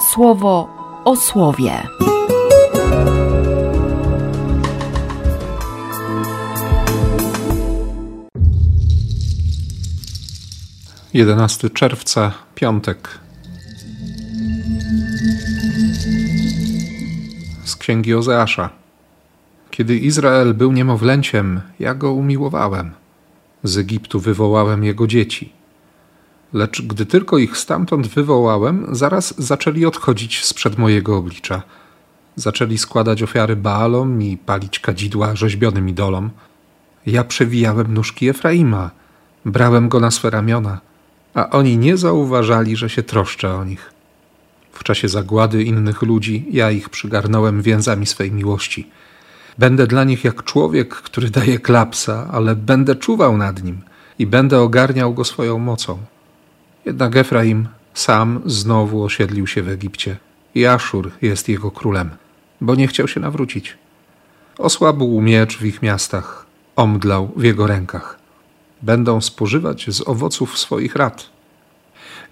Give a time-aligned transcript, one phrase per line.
[0.00, 0.68] słowo
[1.04, 1.82] o słowie.
[11.14, 13.18] 11 czerwca, piątek.
[17.64, 18.70] Z księgi Ozeasza.
[19.70, 22.90] Kiedy Izrael był niemowlęciem, ja go umiłowałem.
[23.62, 25.57] Z Egiptu wywołałem jego dzieci.
[26.52, 31.62] Lecz gdy tylko ich stamtąd wywołałem, zaraz zaczęli odchodzić sprzed mojego oblicza.
[32.36, 36.30] Zaczęli składać ofiary Baalom i palić kadzidła rzeźbionym idolom.
[37.06, 38.90] Ja przewijałem nóżki Efraima,
[39.44, 40.80] brałem go na swe ramiona–
[41.38, 43.92] a oni nie zauważali, że się troszczę o nich.
[44.72, 48.90] W czasie zagłady innych ludzi ja ich przygarnąłem więzami swej miłości.
[49.58, 53.80] Będę dla nich jak człowiek, który daje klapsa, ale będę czuwał nad nim
[54.18, 55.98] i będę ogarniał go swoją mocą.
[56.88, 60.16] Jednak Efraim sam znowu osiedlił się w Egipcie
[60.54, 62.10] i Aszur jest jego królem,
[62.60, 63.76] bo nie chciał się nawrócić.
[64.58, 68.18] Osłabł miecz w ich miastach, omdlał w jego rękach
[68.82, 71.30] będą spożywać z owoców swoich rad.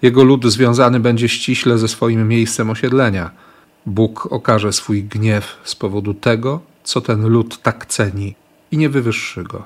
[0.01, 3.31] Jego lud związany będzie ściśle ze swoim miejscem osiedlenia.
[3.85, 8.35] Bóg okaże swój gniew z powodu tego, co ten lud tak ceni
[8.71, 9.65] i nie wywyższy go.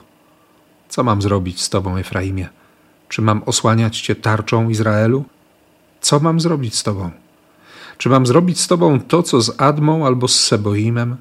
[0.90, 2.50] Co mam zrobić z tobą, Efraimie?
[3.12, 5.24] Czy mam osłaniać cię tarczą Izraelu?
[6.02, 7.12] Co mam zrobić z tobą?
[7.98, 11.18] Czy mam zrobić z tobą to, co z Admą albo z Seboimem?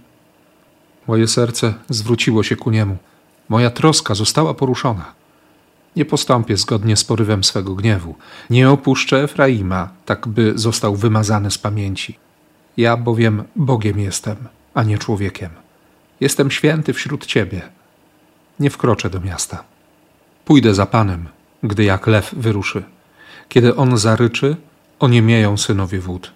[1.06, 2.96] Moje serce zwróciło się ku niemu.
[3.48, 5.12] Moja troska została poruszona.
[5.96, 8.14] Nie postąpię zgodnie z porywem swego gniewu.
[8.50, 12.18] Nie opuszczę Efraima, tak by został wymazany z pamięci.
[12.76, 14.36] Ja bowiem Bogiem jestem,
[14.74, 15.50] a nie człowiekiem.
[16.20, 17.62] Jestem święty wśród Ciebie.
[18.60, 19.64] Nie wkroczę do miasta.
[20.44, 21.28] Pójdę za Panem,
[21.62, 22.82] gdy jak lew wyruszy.
[23.48, 24.56] Kiedy on zaryczy,
[24.98, 26.32] oniemieją synowie wód.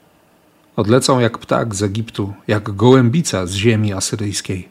[0.77, 4.69] Odlecą jak ptak z Egiptu, jak gołębica z ziemi asyryjskiej.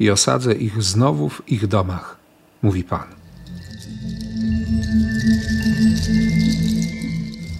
[0.00, 2.16] I osadzę ich znowu w ich domach,
[2.62, 3.18] mówi Pan.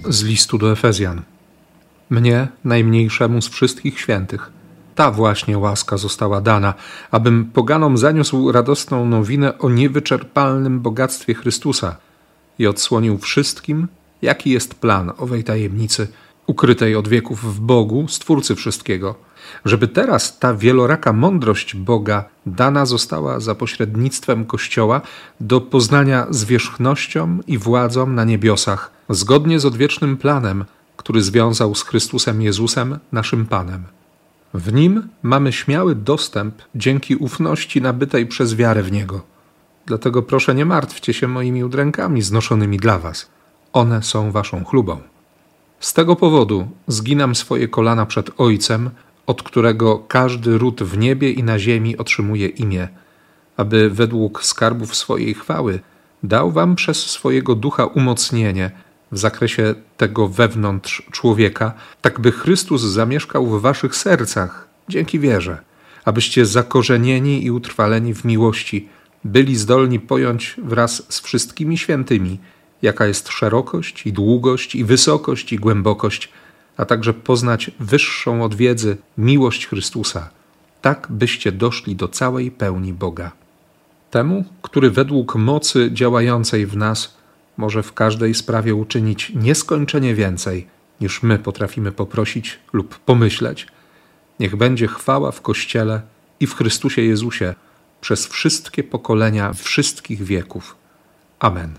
[0.08, 1.22] z listu do Efezjan.
[2.10, 4.52] Mnie, najmniejszemu z wszystkich świętych,
[4.94, 6.74] ta właśnie łaska została dana,
[7.10, 11.96] abym poganom zaniósł radosną nowinę o niewyczerpalnym bogactwie Chrystusa
[12.58, 13.88] i odsłonił wszystkim,
[14.22, 16.08] jaki jest plan owej tajemnicy,
[16.46, 19.14] ukrytej od wieków w Bogu, Stwórcy wszystkiego,
[19.64, 25.00] żeby teraz ta wieloraka mądrość Boga dana została za pośrednictwem Kościoła
[25.40, 30.64] do poznania zwierzchnością i władzą na niebiosach, zgodnie z odwiecznym planem,
[30.96, 33.84] który związał z Chrystusem Jezusem, naszym Panem.
[34.54, 39.20] W nim mamy śmiały dostęp dzięki ufności nabytej przez wiarę w Niego.
[39.88, 43.30] Dlatego proszę nie martwcie się moimi udrękami znoszonymi dla Was.
[43.72, 45.00] One są Waszą chlubą.
[45.80, 48.90] Z tego powodu zginam swoje kolana przed Ojcem,
[49.26, 52.88] od którego każdy ród w niebie i na ziemi otrzymuje imię,
[53.56, 55.80] aby według skarbów swojej chwały
[56.22, 58.70] dał wam przez swojego ducha umocnienie
[59.12, 65.58] w zakresie tego wewnątrz człowieka, tak by Chrystus zamieszkał w waszych sercach dzięki wierze,
[66.04, 68.88] abyście zakorzenieni i utrwaleni w miłości
[69.24, 72.38] byli zdolni pojąć wraz z wszystkimi świętymi,
[72.82, 76.28] jaka jest szerokość i długość i wysokość i głębokość,
[76.76, 80.30] a także poznać wyższą od wiedzy miłość Chrystusa,
[80.82, 83.32] tak byście doszli do całej pełni Boga.
[84.10, 87.18] Temu, który według mocy działającej w nas
[87.56, 90.66] może w każdej sprawie uczynić nieskończenie więcej,
[91.00, 93.66] niż my potrafimy poprosić lub pomyśleć,
[94.40, 96.00] niech będzie chwała w Kościele
[96.40, 97.54] i w Chrystusie Jezusie
[98.00, 100.76] przez wszystkie pokolenia wszystkich wieków.
[101.38, 101.74] Amen.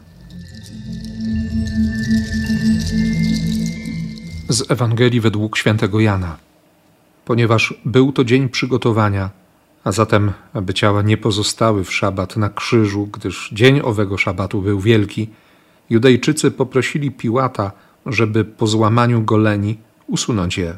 [4.49, 6.37] z Ewangelii według świętego Jana.
[7.25, 9.29] Ponieważ był to dzień przygotowania,
[9.83, 14.79] a zatem, aby ciała nie pozostały w szabat na krzyżu, gdyż dzień owego szabatu był
[14.79, 15.29] wielki,
[15.89, 17.71] Judejczycy poprosili Piłata,
[18.05, 19.77] żeby po złamaniu goleni
[20.07, 20.77] usunąć je.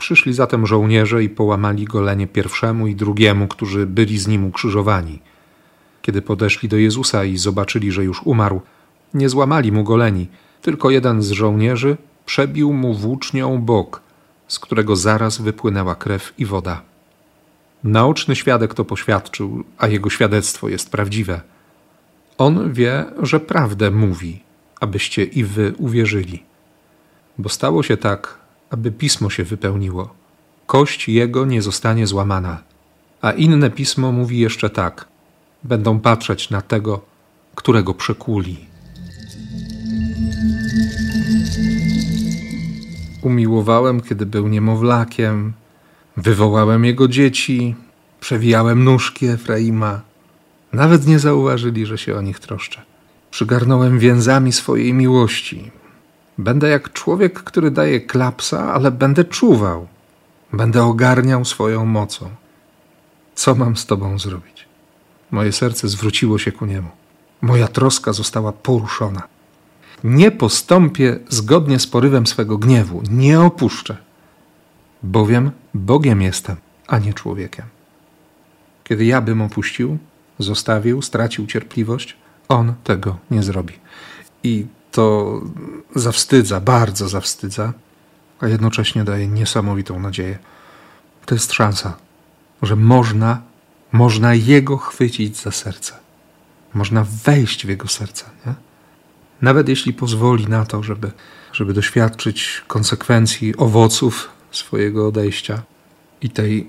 [0.00, 5.18] Przyszli zatem żołnierze i połamali golenie pierwszemu i drugiemu, którzy byli z nim ukrzyżowani.
[6.02, 8.60] Kiedy podeszli do Jezusa i zobaczyli, że już umarł,
[9.14, 10.26] nie złamali mu goleni,
[10.62, 14.02] tylko jeden z żołnierzy przebił mu włócznią bok,
[14.48, 16.82] z którego zaraz wypłynęła krew i woda.
[17.84, 21.40] Naoczny świadek to poświadczył, a jego świadectwo jest prawdziwe.
[22.38, 24.42] On wie, że prawdę mówi,
[24.80, 26.42] abyście i wy uwierzyli.
[27.38, 28.38] Bo stało się tak,
[28.70, 30.14] aby pismo się wypełniło.
[30.66, 32.62] Kość jego nie zostanie złamana.
[33.22, 35.08] A inne pismo mówi jeszcze tak:
[35.64, 37.00] będą patrzeć na tego,
[37.54, 38.70] którego przekuli.
[43.22, 45.52] umiłowałem, kiedy był niemowlakiem,
[46.16, 47.74] wywołałem jego dzieci,
[48.20, 50.00] przewijałem nóżki Efraima.
[50.72, 52.82] Nawet nie zauważyli, że się o nich troszczę.
[53.30, 55.70] Przygarnąłem więzami swojej miłości.
[56.40, 59.86] Będę jak człowiek, który daje klapsa, ale będę czuwał.
[60.52, 62.30] Będę ogarniał swoją mocą.
[63.34, 64.68] Co mam z Tobą zrobić?
[65.30, 66.88] Moje serce zwróciło się ku niemu.
[67.40, 69.22] Moja troska została poruszona.
[70.04, 73.96] Nie postąpię zgodnie z porywem swego gniewu, nie opuszczę,
[75.02, 76.56] bowiem Bogiem jestem,
[76.86, 77.64] a nie człowiekiem.
[78.84, 79.98] Kiedy ja bym opuścił,
[80.38, 82.16] zostawił, stracił cierpliwość,
[82.48, 83.74] on tego nie zrobi.
[84.42, 85.40] I to
[85.94, 87.72] zawstydza, bardzo zawstydza,
[88.40, 90.38] a jednocześnie daje niesamowitą nadzieję.
[91.26, 91.96] To jest szansa,
[92.62, 93.42] że można,
[93.92, 95.94] można Jego chwycić za serce.
[96.74, 98.24] Można wejść w Jego serce.
[98.46, 98.54] Nie?
[99.42, 101.10] Nawet jeśli pozwoli na to, żeby,
[101.52, 105.62] żeby doświadczyć konsekwencji, owoców swojego odejścia
[106.20, 106.68] i tej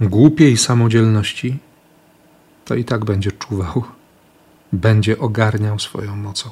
[0.00, 1.58] głupiej samodzielności,
[2.64, 3.84] to i tak będzie czuwał,
[4.72, 6.50] będzie ogarniał swoją mocą.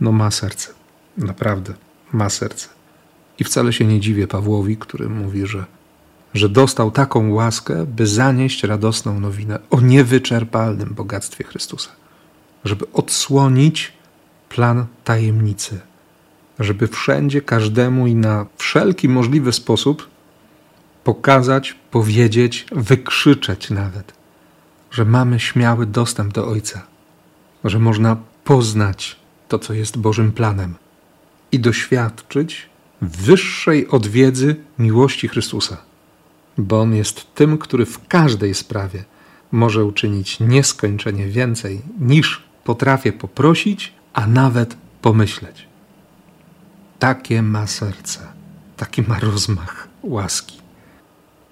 [0.00, 0.72] No ma serce,
[1.18, 1.74] naprawdę
[2.12, 2.68] ma serce.
[3.38, 5.64] I wcale się nie dziwię Pawłowi, który mówi, że,
[6.34, 11.90] że dostał taką łaskę, by zanieść radosną nowinę o niewyczerpalnym bogactwie Chrystusa,
[12.64, 13.92] żeby odsłonić
[14.48, 15.80] plan tajemnicy,
[16.58, 20.08] żeby wszędzie każdemu i na wszelki możliwy sposób
[21.04, 24.12] pokazać, powiedzieć, wykrzyczeć nawet,
[24.90, 26.86] że mamy śmiały dostęp do Ojca,
[27.64, 29.23] że można poznać
[29.54, 30.74] to, co jest Bożym planem
[31.52, 32.68] i doświadczyć
[33.02, 35.76] wyższej od wiedzy miłości Chrystusa,
[36.58, 39.04] bo On jest tym, który w każdej sprawie
[39.52, 45.68] może uczynić nieskończenie więcej niż potrafię poprosić, a nawet pomyśleć.
[46.98, 48.20] Takie ma serce,
[48.76, 50.58] taki ma rozmach łaski.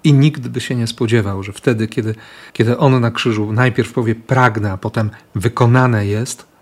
[0.03, 2.15] I nikt by się nie spodziewał, że wtedy, kiedy,
[2.53, 6.52] kiedy on na krzyżu najpierw powie pragnę, a potem wykonane jest,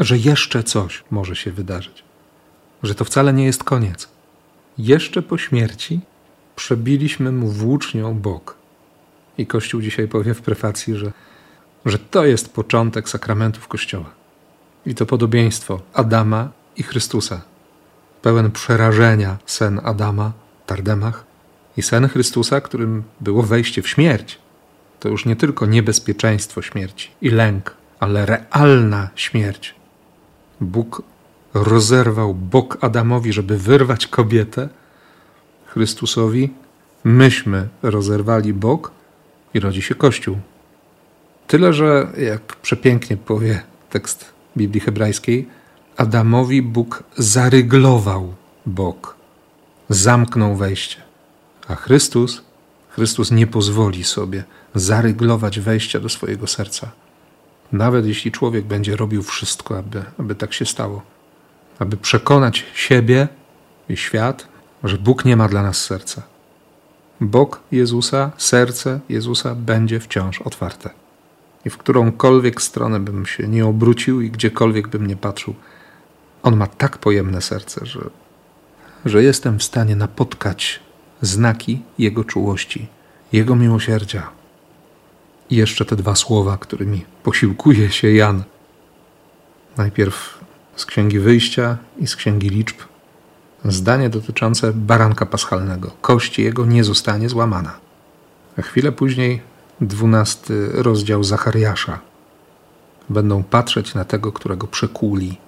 [0.00, 2.04] że jeszcze coś może się wydarzyć.
[2.82, 4.08] Że to wcale nie jest koniec.
[4.78, 6.00] Jeszcze po śmierci
[6.56, 8.56] przebiliśmy mu włócznią bok.
[9.38, 11.12] I Kościół dzisiaj powie w prefacji, że,
[11.86, 14.10] że to jest początek sakramentów Kościoła.
[14.86, 17.40] I to podobieństwo Adama i Chrystusa.
[18.22, 20.32] Pełen przerażenia sen Adama,
[20.66, 21.24] Tardemach,
[21.76, 24.38] i sen Chrystusa, którym było wejście w śmierć.
[25.00, 29.74] To już nie tylko niebezpieczeństwo śmierci i lęk, ale realna śmierć.
[30.64, 31.02] Bóg
[31.54, 34.68] rozerwał bok Adamowi, żeby wyrwać kobietę.
[35.66, 36.50] Chrystusowi
[37.04, 38.90] myśmy rozerwali bok
[39.54, 40.36] i rodzi się Kościół.
[41.46, 45.48] Tyle, że jak przepięknie powie tekst Biblii hebrajskiej,
[45.96, 48.34] Adamowi Bóg zaryglował
[48.66, 49.16] bok,
[49.88, 50.96] zamknął wejście.
[51.68, 52.42] A Chrystus,
[52.88, 54.44] Chrystus nie pozwoli sobie
[54.74, 56.90] zaryglować wejścia do swojego serca.
[57.74, 61.02] Nawet jeśli człowiek będzie robił wszystko, aby, aby tak się stało,
[61.78, 63.28] aby przekonać siebie
[63.88, 64.48] i świat,
[64.84, 66.22] że Bóg nie ma dla nas serca.
[67.20, 70.90] Bóg Jezusa, serce Jezusa będzie wciąż otwarte.
[71.64, 75.54] I w którąkolwiek stronę bym się nie obrócił i gdziekolwiek bym nie patrzył,
[76.42, 78.00] On ma tak pojemne serce, że,
[79.04, 80.80] że jestem w stanie napotkać
[81.22, 82.86] znaki Jego czułości,
[83.32, 84.43] Jego miłosierdzia.
[85.50, 88.42] I jeszcze te dwa słowa, którymi posiłkuje się Jan.
[89.76, 90.38] Najpierw
[90.76, 92.76] z Księgi Wyjścia i z Księgi Liczb.
[93.64, 95.90] Zdanie dotyczące baranka paschalnego.
[96.00, 97.72] Kość jego nie zostanie złamana.
[98.58, 99.40] A chwilę później
[99.80, 101.98] dwunasty rozdział Zachariasza.
[103.08, 105.38] Będą patrzeć na tego, którego przekuli.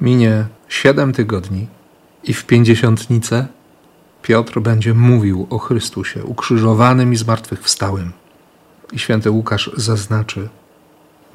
[0.00, 1.66] Minie siedem tygodni
[2.24, 3.46] i w pięćdziesiątnicę
[4.28, 8.12] Piotr będzie mówił o Chrystusie ukrzyżowanym i zmartwychwstałym.
[8.92, 10.48] I święty Łukasz zaznaczy,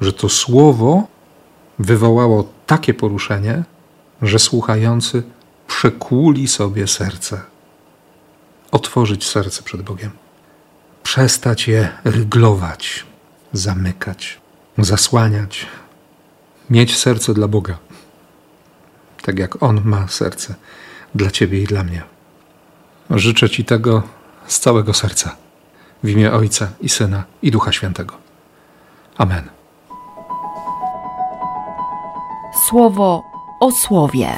[0.00, 1.06] że to słowo
[1.78, 3.64] wywołało takie poruszenie,
[4.22, 5.22] że słuchający
[5.66, 7.40] przekłuli sobie serce.
[8.70, 10.10] Otworzyć serce przed Bogiem.
[11.02, 13.06] Przestać je ryglować,
[13.52, 14.40] zamykać,
[14.78, 15.66] zasłaniać.
[16.70, 17.78] Mieć serce dla Boga.
[19.22, 20.54] Tak jak On ma serce
[21.14, 22.13] dla Ciebie i dla mnie.
[23.14, 24.02] Życzę Ci tego
[24.46, 25.36] z całego serca.
[26.02, 28.14] W imię Ojca i Syna i Ducha Świętego.
[29.18, 29.48] Amen.
[32.68, 33.22] Słowo
[33.60, 34.28] o słowie.